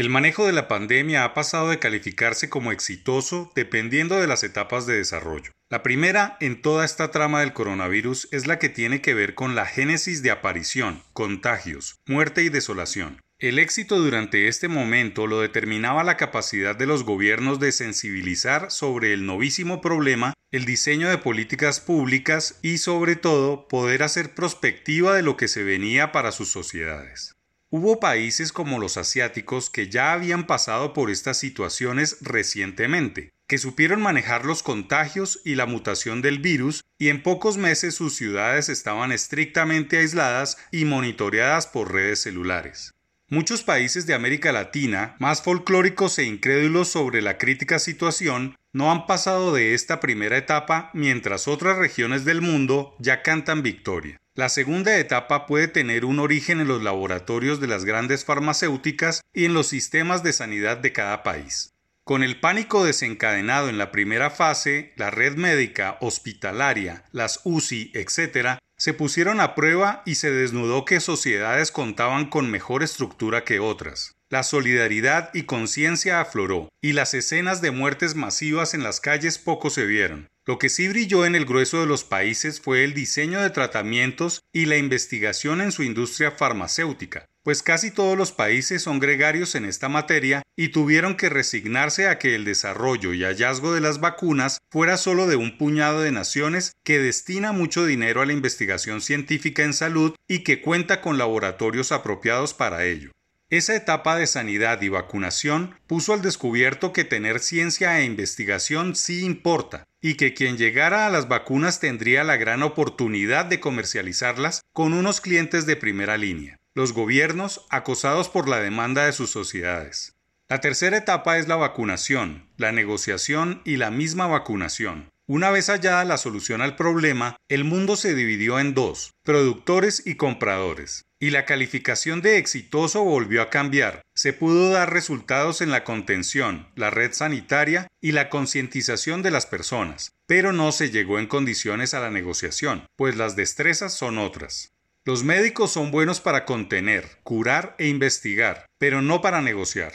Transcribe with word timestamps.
El 0.00 0.08
manejo 0.08 0.46
de 0.46 0.54
la 0.54 0.66
pandemia 0.66 1.24
ha 1.24 1.34
pasado 1.34 1.68
de 1.68 1.78
calificarse 1.78 2.48
como 2.48 2.72
exitoso 2.72 3.52
dependiendo 3.54 4.18
de 4.18 4.26
las 4.26 4.42
etapas 4.44 4.86
de 4.86 4.96
desarrollo. 4.96 5.52
La 5.68 5.82
primera 5.82 6.38
en 6.40 6.62
toda 6.62 6.86
esta 6.86 7.10
trama 7.10 7.40
del 7.40 7.52
coronavirus 7.52 8.26
es 8.32 8.46
la 8.46 8.58
que 8.58 8.70
tiene 8.70 9.02
que 9.02 9.12
ver 9.12 9.34
con 9.34 9.54
la 9.54 9.66
génesis 9.66 10.22
de 10.22 10.30
aparición, 10.30 11.02
contagios, 11.12 12.00
muerte 12.06 12.42
y 12.42 12.48
desolación. 12.48 13.20
El 13.38 13.58
éxito 13.58 13.98
durante 13.98 14.48
este 14.48 14.68
momento 14.68 15.26
lo 15.26 15.42
determinaba 15.42 16.02
la 16.02 16.16
capacidad 16.16 16.74
de 16.74 16.86
los 16.86 17.04
gobiernos 17.04 17.60
de 17.60 17.70
sensibilizar 17.70 18.70
sobre 18.70 19.12
el 19.12 19.26
novísimo 19.26 19.82
problema, 19.82 20.32
el 20.50 20.64
diseño 20.64 21.10
de 21.10 21.18
políticas 21.18 21.78
públicas 21.78 22.58
y 22.62 22.78
sobre 22.78 23.16
todo 23.16 23.68
poder 23.68 24.02
hacer 24.02 24.34
prospectiva 24.34 25.14
de 25.14 25.20
lo 25.20 25.36
que 25.36 25.46
se 25.46 25.62
venía 25.62 26.10
para 26.10 26.32
sus 26.32 26.50
sociedades. 26.50 27.34
Hubo 27.72 28.00
países 28.00 28.52
como 28.52 28.80
los 28.80 28.96
asiáticos 28.96 29.70
que 29.70 29.88
ya 29.88 30.12
habían 30.12 30.48
pasado 30.48 30.92
por 30.92 31.08
estas 31.08 31.38
situaciones 31.38 32.16
recientemente, 32.20 33.30
que 33.46 33.58
supieron 33.58 34.02
manejar 34.02 34.44
los 34.44 34.64
contagios 34.64 35.40
y 35.44 35.54
la 35.54 35.66
mutación 35.66 36.20
del 36.20 36.40
virus 36.40 36.82
y 36.98 37.10
en 37.10 37.22
pocos 37.22 37.58
meses 37.58 37.94
sus 37.94 38.16
ciudades 38.16 38.68
estaban 38.68 39.12
estrictamente 39.12 39.98
aisladas 39.98 40.58
y 40.72 40.84
monitoreadas 40.84 41.68
por 41.68 41.92
redes 41.92 42.18
celulares. 42.18 42.92
Muchos 43.28 43.62
países 43.62 44.04
de 44.04 44.14
América 44.14 44.50
Latina, 44.50 45.14
más 45.20 45.40
folclóricos 45.40 46.18
e 46.18 46.24
incrédulos 46.24 46.88
sobre 46.88 47.22
la 47.22 47.38
crítica 47.38 47.78
situación, 47.78 48.56
no 48.72 48.90
han 48.90 49.06
pasado 49.06 49.54
de 49.54 49.74
esta 49.74 50.00
primera 50.00 50.36
etapa 50.36 50.90
mientras 50.92 51.46
otras 51.46 51.78
regiones 51.78 52.24
del 52.24 52.40
mundo 52.40 52.96
ya 52.98 53.22
cantan 53.22 53.62
victoria. 53.62 54.20
La 54.40 54.48
segunda 54.48 54.96
etapa 54.96 55.44
puede 55.44 55.68
tener 55.68 56.06
un 56.06 56.18
origen 56.18 56.62
en 56.62 56.68
los 56.68 56.82
laboratorios 56.82 57.60
de 57.60 57.66
las 57.66 57.84
grandes 57.84 58.24
farmacéuticas 58.24 59.20
y 59.34 59.44
en 59.44 59.52
los 59.52 59.66
sistemas 59.66 60.22
de 60.22 60.32
sanidad 60.32 60.78
de 60.78 60.94
cada 60.94 61.22
país. 61.22 61.74
Con 62.04 62.22
el 62.22 62.40
pánico 62.40 62.82
desencadenado 62.82 63.68
en 63.68 63.76
la 63.76 63.92
primera 63.92 64.30
fase, 64.30 64.94
la 64.96 65.10
red 65.10 65.36
médica, 65.36 65.98
hospitalaria, 66.00 67.04
las 67.12 67.42
UCI, 67.44 67.92
etc., 67.92 68.56
se 68.78 68.94
pusieron 68.94 69.42
a 69.42 69.54
prueba 69.54 70.02
y 70.06 70.14
se 70.14 70.30
desnudó 70.30 70.86
que 70.86 71.00
sociedades 71.00 71.70
contaban 71.70 72.30
con 72.30 72.50
mejor 72.50 72.82
estructura 72.82 73.44
que 73.44 73.60
otras. 73.60 74.14
La 74.30 74.42
solidaridad 74.42 75.28
y 75.34 75.42
conciencia 75.42 76.18
afloró, 76.18 76.70
y 76.80 76.94
las 76.94 77.12
escenas 77.12 77.60
de 77.60 77.72
muertes 77.72 78.14
masivas 78.14 78.72
en 78.72 78.84
las 78.84 79.00
calles 79.00 79.36
poco 79.36 79.68
se 79.68 79.84
vieron. 79.84 80.30
Lo 80.50 80.58
que 80.58 80.68
sí 80.68 80.88
brilló 80.88 81.24
en 81.26 81.36
el 81.36 81.44
grueso 81.44 81.78
de 81.78 81.86
los 81.86 82.02
países 82.02 82.60
fue 82.60 82.82
el 82.82 82.92
diseño 82.92 83.40
de 83.40 83.50
tratamientos 83.50 84.42
y 84.52 84.66
la 84.66 84.78
investigación 84.78 85.60
en 85.60 85.70
su 85.70 85.84
industria 85.84 86.32
farmacéutica, 86.32 87.28
pues 87.44 87.62
casi 87.62 87.92
todos 87.92 88.18
los 88.18 88.32
países 88.32 88.82
son 88.82 88.98
gregarios 88.98 89.54
en 89.54 89.64
esta 89.64 89.88
materia 89.88 90.42
y 90.56 90.70
tuvieron 90.70 91.16
que 91.16 91.28
resignarse 91.28 92.08
a 92.08 92.18
que 92.18 92.34
el 92.34 92.44
desarrollo 92.44 93.12
y 93.14 93.22
hallazgo 93.22 93.72
de 93.72 93.80
las 93.80 94.00
vacunas 94.00 94.58
fuera 94.72 94.96
solo 94.96 95.28
de 95.28 95.36
un 95.36 95.56
puñado 95.56 96.00
de 96.00 96.10
naciones 96.10 96.72
que 96.82 96.98
destina 96.98 97.52
mucho 97.52 97.86
dinero 97.86 98.20
a 98.20 98.26
la 98.26 98.32
investigación 98.32 99.02
científica 99.02 99.62
en 99.62 99.72
salud 99.72 100.16
y 100.26 100.40
que 100.40 100.60
cuenta 100.60 101.00
con 101.00 101.16
laboratorios 101.16 101.92
apropiados 101.92 102.54
para 102.54 102.84
ello. 102.86 103.12
Esa 103.50 103.74
etapa 103.74 104.16
de 104.16 104.28
sanidad 104.28 104.80
y 104.80 104.88
vacunación 104.88 105.74
puso 105.88 106.12
al 106.12 106.22
descubierto 106.22 106.92
que 106.92 107.02
tener 107.02 107.40
ciencia 107.40 107.98
e 107.98 108.04
investigación 108.04 108.94
sí 108.94 109.24
importa, 109.24 109.88
y 110.00 110.14
que 110.14 110.34
quien 110.34 110.56
llegara 110.56 111.04
a 111.04 111.10
las 111.10 111.26
vacunas 111.26 111.80
tendría 111.80 112.22
la 112.22 112.36
gran 112.36 112.62
oportunidad 112.62 113.46
de 113.46 113.58
comercializarlas 113.58 114.62
con 114.72 114.92
unos 114.92 115.20
clientes 115.20 115.66
de 115.66 115.74
primera 115.74 116.16
línea, 116.16 116.60
los 116.74 116.92
gobiernos 116.92 117.66
acosados 117.70 118.28
por 118.28 118.48
la 118.48 118.60
demanda 118.60 119.06
de 119.06 119.12
sus 119.12 119.30
sociedades. 119.30 120.14
La 120.48 120.60
tercera 120.60 120.96
etapa 120.96 121.36
es 121.36 121.48
la 121.48 121.56
vacunación, 121.56 122.48
la 122.56 122.70
negociación 122.70 123.62
y 123.64 123.78
la 123.78 123.90
misma 123.90 124.28
vacunación. 124.28 125.10
Una 125.32 125.52
vez 125.52 125.68
hallada 125.68 126.04
la 126.04 126.18
solución 126.18 126.60
al 126.60 126.74
problema, 126.74 127.36
el 127.48 127.62
mundo 127.62 127.94
se 127.94 128.16
dividió 128.16 128.58
en 128.58 128.74
dos, 128.74 129.12
productores 129.22 130.04
y 130.04 130.16
compradores, 130.16 131.04
y 131.20 131.30
la 131.30 131.44
calificación 131.44 132.20
de 132.20 132.36
exitoso 132.36 133.04
volvió 133.04 133.40
a 133.40 133.48
cambiar. 133.48 134.02
Se 134.12 134.32
pudo 134.32 134.70
dar 134.70 134.92
resultados 134.92 135.60
en 135.60 135.70
la 135.70 135.84
contención, 135.84 136.66
la 136.74 136.90
red 136.90 137.12
sanitaria 137.12 137.86
y 138.02 138.10
la 138.10 138.28
concientización 138.28 139.22
de 139.22 139.30
las 139.30 139.46
personas, 139.46 140.10
pero 140.26 140.52
no 140.52 140.72
se 140.72 140.90
llegó 140.90 141.20
en 141.20 141.28
condiciones 141.28 141.94
a 141.94 142.00
la 142.00 142.10
negociación, 142.10 142.86
pues 142.96 143.16
las 143.16 143.36
destrezas 143.36 143.94
son 143.94 144.18
otras. 144.18 144.72
Los 145.04 145.22
médicos 145.22 145.70
son 145.70 145.92
buenos 145.92 146.20
para 146.20 146.44
contener, 146.44 147.06
curar 147.22 147.76
e 147.78 147.86
investigar, 147.86 148.66
pero 148.78 149.00
no 149.00 149.20
para 149.20 149.40
negociar. 149.42 149.92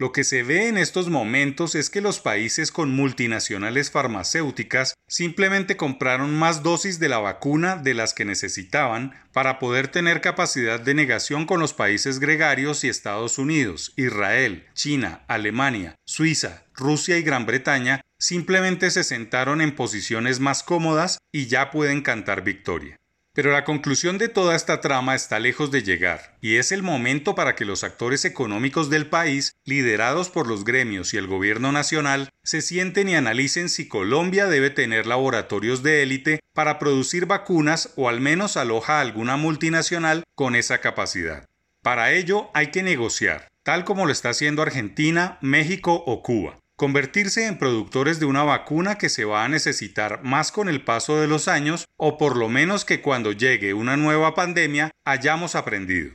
Lo 0.00 0.10
que 0.10 0.24
se 0.24 0.42
ve 0.42 0.66
en 0.66 0.76
estos 0.76 1.08
momentos 1.08 1.76
es 1.76 1.88
que 1.88 2.00
los 2.00 2.18
países 2.18 2.72
con 2.72 2.90
multinacionales 2.90 3.92
farmacéuticas 3.92 4.94
simplemente 5.06 5.76
compraron 5.76 6.34
más 6.34 6.64
dosis 6.64 6.98
de 6.98 7.08
la 7.08 7.20
vacuna 7.20 7.76
de 7.76 7.94
las 7.94 8.12
que 8.12 8.24
necesitaban 8.24 9.14
para 9.32 9.60
poder 9.60 9.86
tener 9.86 10.20
capacidad 10.20 10.80
de 10.80 10.94
negación 10.94 11.46
con 11.46 11.60
los 11.60 11.74
países 11.74 12.18
gregarios 12.18 12.82
y 12.82 12.88
Estados 12.88 13.38
Unidos, 13.38 13.92
Israel, 13.94 14.66
China, 14.74 15.24
Alemania, 15.28 15.94
Suiza, 16.04 16.64
Rusia 16.74 17.16
y 17.16 17.22
Gran 17.22 17.46
Bretaña 17.46 18.00
simplemente 18.18 18.90
se 18.90 19.04
sentaron 19.04 19.60
en 19.60 19.76
posiciones 19.76 20.40
más 20.40 20.64
cómodas 20.64 21.18
y 21.30 21.46
ya 21.46 21.70
pueden 21.70 22.02
cantar 22.02 22.42
victoria. 22.42 22.98
Pero 23.34 23.50
la 23.50 23.64
conclusión 23.64 24.16
de 24.16 24.28
toda 24.28 24.54
esta 24.54 24.80
trama 24.80 25.16
está 25.16 25.40
lejos 25.40 25.72
de 25.72 25.82
llegar, 25.82 26.38
y 26.40 26.54
es 26.54 26.70
el 26.70 26.84
momento 26.84 27.34
para 27.34 27.56
que 27.56 27.64
los 27.64 27.82
actores 27.82 28.24
económicos 28.24 28.90
del 28.90 29.08
país, 29.08 29.56
liderados 29.64 30.30
por 30.30 30.46
los 30.46 30.64
gremios 30.64 31.12
y 31.12 31.16
el 31.16 31.26
gobierno 31.26 31.72
nacional, 31.72 32.30
se 32.44 32.62
sienten 32.62 33.08
y 33.08 33.16
analicen 33.16 33.68
si 33.68 33.88
Colombia 33.88 34.46
debe 34.46 34.70
tener 34.70 35.06
laboratorios 35.06 35.82
de 35.82 36.04
élite 36.04 36.40
para 36.52 36.78
producir 36.78 37.26
vacunas 37.26 37.92
o 37.96 38.08
al 38.08 38.20
menos 38.20 38.56
aloja 38.56 39.00
alguna 39.00 39.36
multinacional 39.36 40.22
con 40.36 40.54
esa 40.54 40.78
capacidad. 40.78 41.48
Para 41.82 42.12
ello 42.12 42.50
hay 42.54 42.68
que 42.68 42.84
negociar, 42.84 43.48
tal 43.64 43.84
como 43.84 44.06
lo 44.06 44.12
está 44.12 44.28
haciendo 44.28 44.62
Argentina, 44.62 45.38
México 45.42 46.04
o 46.06 46.22
Cuba 46.22 46.60
convertirse 46.76 47.46
en 47.46 47.58
productores 47.58 48.18
de 48.18 48.26
una 48.26 48.42
vacuna 48.42 48.98
que 48.98 49.08
se 49.08 49.24
va 49.24 49.44
a 49.44 49.48
necesitar 49.48 50.22
más 50.22 50.50
con 50.50 50.68
el 50.68 50.82
paso 50.84 51.20
de 51.20 51.28
los 51.28 51.48
años 51.48 51.84
o 51.96 52.18
por 52.18 52.36
lo 52.36 52.48
menos 52.48 52.84
que 52.84 53.00
cuando 53.00 53.32
llegue 53.32 53.74
una 53.74 53.96
nueva 53.96 54.34
pandemia 54.34 54.90
hayamos 55.04 55.54
aprendido. 55.54 56.12